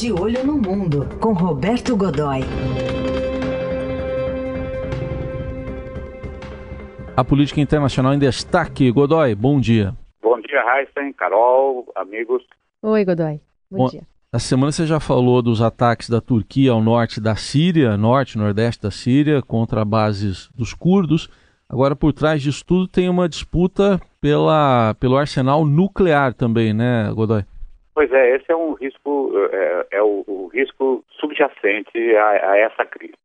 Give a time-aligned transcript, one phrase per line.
[0.00, 2.42] De Olho no Mundo, com Roberto Godoy.
[7.16, 8.92] A política internacional em destaque.
[8.92, 9.92] Godoy, bom dia.
[10.22, 12.44] Bom dia, Heisen, Carol, amigos.
[12.80, 13.40] Oi, Godoy.
[13.68, 14.02] Bom, bom dia.
[14.32, 18.38] Na semana você já falou dos ataques da Turquia ao norte da Síria, norte e
[18.38, 21.28] nordeste da Síria, contra bases dos curdos.
[21.68, 27.42] Agora, por trás disso tudo, tem uma disputa pela, pelo arsenal nuclear também, né, Godoy?
[27.98, 32.84] Pois é, esse é um risco, é, é o, o, risco subjacente a, a, essa
[32.86, 33.18] crise.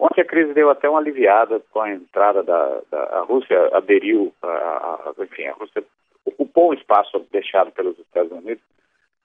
[0.00, 4.34] Ontem a crise deu até uma aliviada com a entrada da, da a Rússia aderiu,
[4.42, 5.84] a, a, enfim, a Rússia
[6.24, 8.64] ocupou um espaço deixado pelos Estados Unidos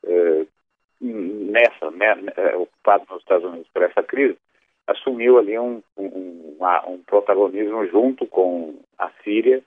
[0.05, 0.45] é,
[1.01, 4.37] nessa, né, é, ocupado nos Estados Unidos por essa crise,
[4.85, 9.63] assumiu ali um, um, um protagonismo junto com a Síria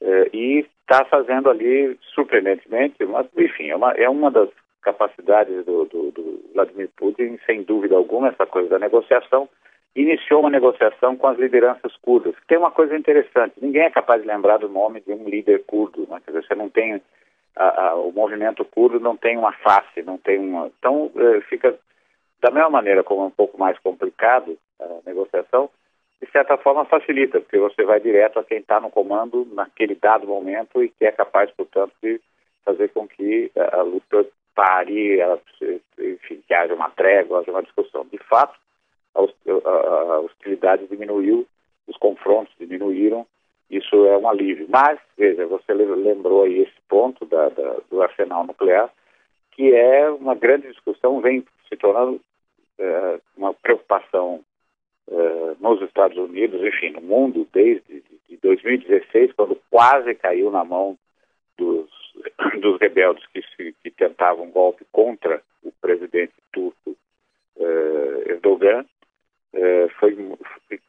[0.00, 4.48] é, e está fazendo ali, surpreendentemente, mas, enfim, é uma, é uma das
[4.82, 9.48] capacidades do, do, do, Vladimir Putin, sem dúvida alguma, essa coisa da negociação,
[9.94, 12.34] iniciou uma negociação com as lideranças curdas.
[12.46, 16.06] Tem uma coisa interessante, ninguém é capaz de lembrar do nome de um líder curdo,
[16.08, 16.20] né?
[16.24, 17.02] quer dizer, você não tem
[17.58, 20.70] a, a, o movimento curdo não tem uma face, não tem uma.
[20.78, 21.76] Então, eh, fica
[22.40, 25.68] da mesma maneira como é um pouco mais complicado a negociação,
[26.22, 30.26] de certa forma facilita, porque você vai direto a quem está no comando naquele dado
[30.26, 32.20] momento e que é capaz, portanto, de
[32.64, 34.24] fazer com que a, a luta
[34.58, 35.20] pare,
[36.00, 38.04] enfim, que haja uma trégua, haja uma discussão.
[38.10, 38.58] De fato,
[39.14, 41.46] a, a hostilidade diminuiu,
[41.86, 43.24] os confrontos diminuíram,
[43.70, 44.66] isso é um alívio.
[44.68, 48.90] Mas, veja, você lembrou aí esse ponto da, da, do arsenal nuclear,
[49.52, 52.20] que é uma grande discussão, vem se tornando
[52.80, 54.40] é, uma preocupação
[55.08, 60.98] é, nos Estados Unidos, enfim, no mundo, desde de 2016, quando quase caiu na mão
[61.56, 61.88] dos,
[62.60, 66.96] dos rebeldes que, se, que tentavam um golpe contra o presidente turco
[67.58, 68.84] é, Erdogan,
[69.52, 70.16] é, foi,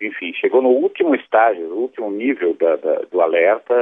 [0.01, 3.73] enfim, chegou no último estágio, no último nível da, da, do alerta,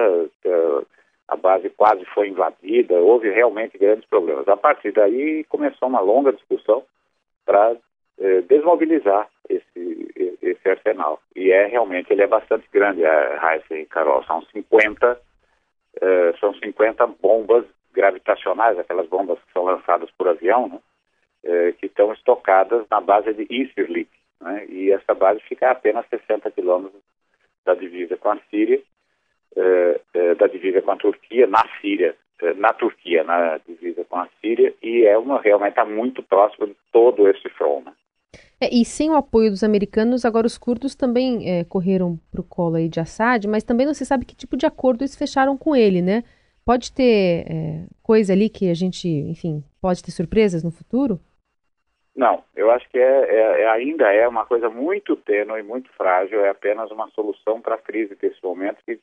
[0.43, 0.83] da,
[1.29, 4.47] a base quase foi invadida, houve realmente grandes problemas.
[4.47, 6.83] A partir daí começou uma longa discussão
[7.45, 7.75] para
[8.47, 11.21] desmobilizar esse, esse arsenal.
[11.35, 15.19] E é realmente, ele é bastante grande, a Raíssa e Carol, são 50,
[16.01, 20.79] é, são 50 bombas gravitacionais, aquelas bombas que são lançadas por avião, né,
[21.43, 24.09] é, que estão estocadas na base de Incirlik,
[24.41, 24.65] né?
[24.69, 27.01] e essa base fica a apenas 60 quilômetros
[27.65, 28.81] da divisa com a Síria,
[29.55, 32.15] eh, da divisa com a Turquia, na Síria,
[32.57, 36.75] na Turquia, na divisa com a Síria, e é uma realmente está muito próximo de
[36.91, 37.85] todo esse front.
[37.85, 37.93] Né?
[38.59, 42.43] É, e sem o apoio dos americanos, agora os curdos também é, correram para o
[42.43, 45.55] colo aí de Assad, mas também não se sabe que tipo de acordo eles fecharam
[45.55, 46.23] com ele, né?
[46.65, 51.19] Pode ter é, coisa ali que a gente, enfim, pode ter surpresas no futuro?
[52.15, 56.43] Não, eu acho que é, é, é, ainda é uma coisa muito tênue muito frágil,
[56.43, 58.99] é apenas uma solução para a crise desse momento que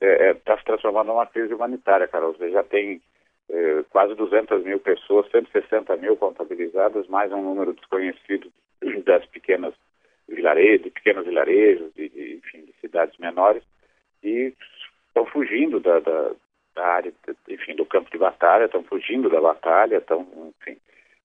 [0.00, 2.32] está é, se transformando numa crise humanitária, Carol.
[2.32, 3.02] Você já tem
[3.90, 8.50] quase 200 mil pessoas, 160 mil contabilizadas, mais um número desconhecido
[9.04, 9.74] das pequenas
[10.28, 13.62] vilarejos, de pequenos vilarejos, de, de, enfim, de cidades menores,
[14.22, 14.52] e
[15.08, 16.32] estão fugindo da, da,
[16.74, 17.12] da área,
[17.48, 20.26] enfim, do campo de batalha, estão fugindo da batalha, estão,
[20.60, 20.76] enfim,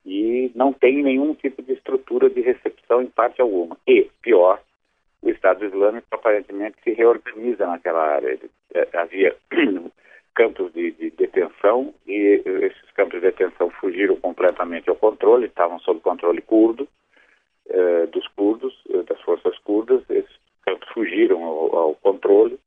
[0.06, 3.78] e não tem nenhum tipo de estrutura de recepção em parte alguma.
[3.88, 4.62] E, pior,
[5.22, 8.40] o Estado Islâmico aparentemente se reorganiza naquela área.
[8.74, 9.36] É, havia
[10.34, 16.00] campos de, de, detenção e esses campos de detenção fugiram completamente ao controle, estavam sob
[16.00, 16.88] controle curdo, eh,
[18.12, 20.04] dos curdos, eh, das forças curdas,
[20.66, 22.60] campos fugiram ao, ao controle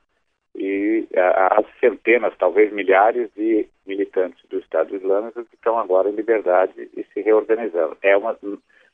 [0.54, 6.88] e há centenas, talvez milhares de militantes do Estado Islâmico que estão agora em liberdade
[6.96, 7.96] e se reorganizando.
[8.02, 8.36] É uma,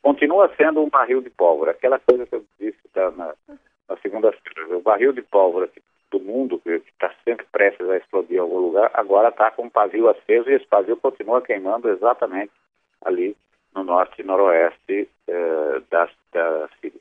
[0.03, 1.73] continua sendo um barril de pólvora.
[1.73, 3.35] Aquela coisa que eu disse tá, na,
[3.89, 5.69] na segunda-feira, o barril de pólvora
[6.11, 9.71] do mundo, que está sempre prestes a explodir em algum lugar, agora está com um
[9.71, 12.53] pavio aceso e esse pavio continua queimando exatamente
[13.03, 13.37] ali
[13.75, 17.01] no norte e noroeste eh, da, da Síria.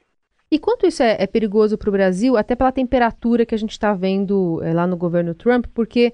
[0.51, 3.71] E quanto isso é, é perigoso para o Brasil, até pela temperatura que a gente
[3.71, 6.13] está vendo é, lá no governo Trump, porque,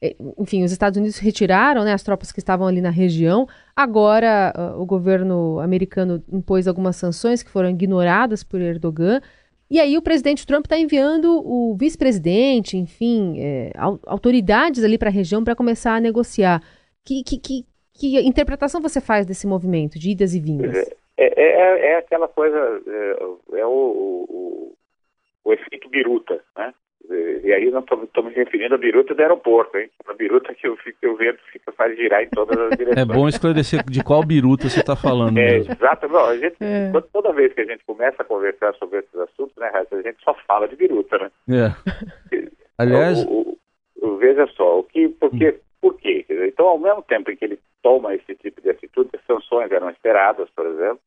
[0.00, 3.48] é, enfim, os Estados Unidos retiraram né, as tropas que estavam ali na região.
[3.74, 9.20] Agora, uh, o governo americano impôs algumas sanções que foram ignoradas por Erdogan.
[9.68, 13.72] E aí o presidente Trump está enviando o vice-presidente, enfim, é,
[14.06, 16.62] autoridades ali para a região para começar a negociar.
[17.04, 20.76] Que, que, que, que interpretação você faz desse movimento de idas e vindas?
[20.76, 22.56] É, é, é, é aquela coisa,
[22.86, 24.76] é, é o, o,
[25.44, 26.74] o, efeito biruta, né?
[27.08, 29.88] E aí nós estamos referindo a biruta do aeroporto, hein?
[30.08, 32.98] A biruta que eu, que o vento fica, faz girar em todas as direções.
[32.98, 35.38] É bom esclarecer de qual biruta você está falando.
[35.38, 36.08] É, exato.
[36.08, 36.90] Bom, a gente, é.
[37.12, 40.34] Toda vez que a gente começa a conversar sobre esses assuntos, né, a gente só
[40.46, 41.30] fala de biruta, né?
[41.48, 42.40] É.
[42.76, 43.24] Aliás...
[43.24, 43.56] O,
[44.02, 45.58] o, o, veja só, o que, porque, hum.
[45.80, 46.26] por quê?
[46.28, 49.88] Então, ao mesmo tempo em que ele toma esse tipo de atitude, as sanções eram
[49.90, 51.00] esperadas, por exemplo,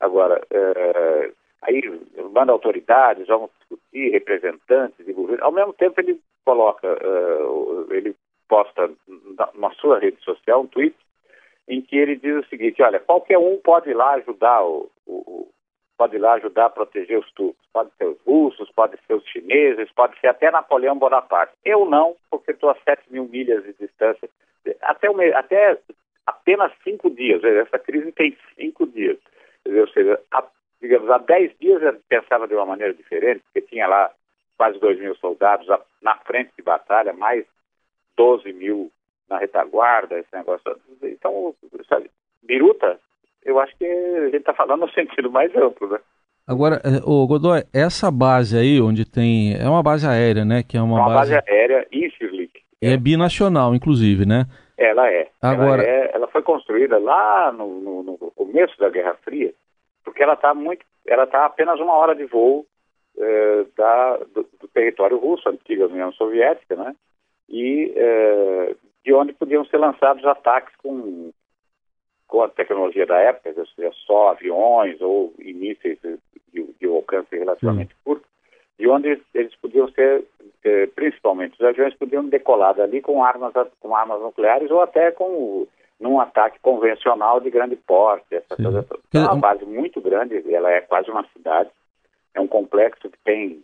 [0.00, 0.40] agora...
[0.50, 1.30] É,
[1.62, 1.80] aí
[2.32, 5.44] manda autoridades, vamos discutir, representantes de governo.
[5.44, 8.14] Ao mesmo tempo, ele coloca, uh, ele
[8.48, 8.90] posta
[9.38, 10.96] na, na, sua rede social um tweet
[11.68, 15.48] em que ele diz o seguinte: olha, qualquer um pode ir lá ajudar o, o
[15.96, 17.64] pode ir lá ajudar a proteger os turcos.
[17.72, 21.52] Pode ser os russos, pode ser os chineses, pode ser até Napoleão Bonaparte.
[21.64, 24.28] Eu não, porque estou a 7 mil milhas de distância.
[24.82, 25.78] Até, até
[26.26, 27.42] apenas cinco dias.
[27.44, 29.16] Essa crise tem cinco dias.
[29.64, 30.42] Ou seja, a
[30.82, 34.10] digamos, há 10 dias eu pensava de uma maneira diferente, porque tinha lá
[34.58, 35.66] quase 2 mil soldados
[36.02, 37.44] na frente de batalha, mais
[38.16, 38.90] 12 mil
[39.30, 40.76] na retaguarda, esse negócio.
[41.02, 41.54] Então,
[41.88, 42.10] sabe,
[42.42, 42.98] biruta,
[43.44, 45.98] eu acho que a gente está falando no sentido mais amplo, né?
[46.46, 49.54] Agora, o é, Godoy, essa base aí, onde tem.
[49.54, 50.64] É uma base aérea, né?
[50.64, 51.32] Que é uma, uma base...
[51.32, 52.60] base aérea Incirlik.
[52.82, 54.46] É binacional, inclusive, né?
[54.76, 55.28] Ela é.
[55.40, 55.84] Agora...
[55.84, 59.54] Ela, é, ela foi construída lá no, no, no começo da Guerra Fria
[60.12, 62.66] porque ela está muito, ela está apenas uma hora de voo
[63.18, 66.94] é, da, do, do, território russo, antiga União Soviética, né?
[67.48, 71.30] E é, de onde podiam ser lançados ataques com,
[72.28, 75.98] com a tecnologia da época, ou seja, só aviões ou mísseis
[76.52, 78.26] de, de, alcance relativamente curto,
[78.78, 80.24] de onde eles podiam ser,
[80.62, 85.66] é, principalmente os aviões podiam decolar dali com armas, com armas nucleares ou até com
[86.02, 88.64] num ataque convencional de grande porte, essa Sim.
[88.64, 88.86] coisa.
[89.14, 91.70] É uma base muito grande, ela é quase uma cidade,
[92.34, 93.62] é um complexo que tem,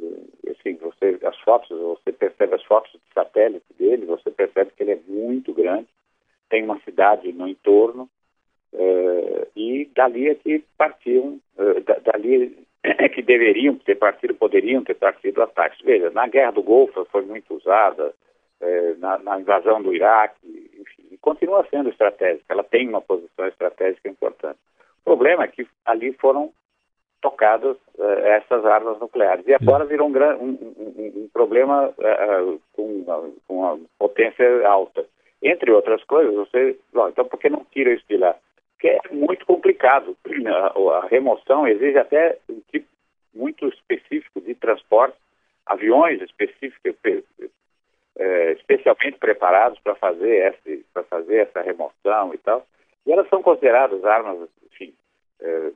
[0.00, 4.82] eh, assim, você, as fotos, você percebe as fotos de satélite dele, você percebe que
[4.82, 5.88] ele é muito grande,
[6.48, 8.08] tem uma cidade no entorno,
[8.74, 14.94] uh, e dali é que partiam, uh, dali é que deveriam ter partido, poderiam ter
[14.94, 15.80] partido ataques.
[15.82, 18.14] Veja, na Guerra do Golfo foi muito usada,
[18.98, 20.36] na, na invasão do Iraque,
[21.52, 24.58] continua sendo estratégica, ela tem uma posição estratégica importante.
[25.00, 26.50] O problema é que ali foram
[27.20, 29.46] tocadas uh, essas armas nucleares.
[29.46, 33.04] E agora virou um, um, um, um problema uh, com,
[33.46, 35.04] com, uma, potência alta.
[35.42, 36.76] Entre outras coisas, você.
[36.92, 38.34] Bom, então por que não tira isso de lá?
[38.74, 40.16] Porque é muito complicado.
[40.46, 42.86] A, a remoção exige até um tipo
[43.34, 45.16] muito específico de transporte,
[45.66, 46.96] aviões específicos,
[48.22, 52.64] é, especialmente preparados para fazer essa fazer essa remoção e tal.
[53.04, 54.94] E elas são consideradas armas, enfim,
[55.40, 55.72] é,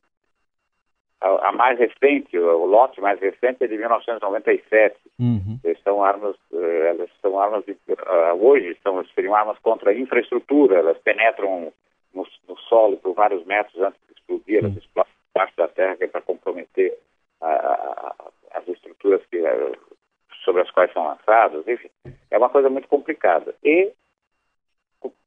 [1.19, 4.95] a, a, mais recente, o, o, lote mais recente é de 1997.
[5.19, 5.59] Uhum.
[5.83, 10.77] São armas, é, elas são armas de, uh, hoje são seriam armas contra a infraestrutura.
[10.77, 11.73] Elas penetram
[12.13, 14.59] no, no solo por vários metros antes de explodir.
[14.59, 14.77] Elas uhum.
[14.77, 16.97] explodem parte da terra que é para comprometer
[17.41, 18.15] a, a,
[18.53, 19.37] as estruturas que
[20.47, 21.89] sobre as quais são lançados, enfim,
[22.31, 23.53] é uma coisa muito complicada.
[23.61, 23.91] E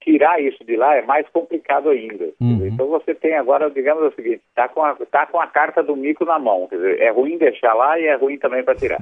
[0.00, 2.30] tirar isso de lá é mais complicado ainda.
[2.40, 2.66] Uhum.
[2.66, 5.94] Então você tem agora, digamos o seguinte, está com, a, tá com a carta do
[5.94, 6.66] mico na mão.
[6.68, 8.98] Quer dizer, é ruim deixar lá e é ruim também para tirar.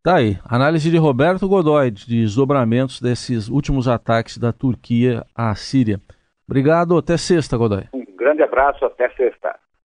[0.00, 5.98] Tá aí, análise de Roberto Godoy, de desdobramentos desses últimos ataques da Turquia à Síria.
[6.48, 7.82] Obrigado, até sexta, Godoy.
[7.92, 9.58] Um grande abraço, até sexta.